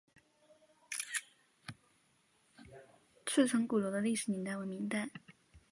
[3.23, 5.11] 赤城鼓楼的历史年代为明代。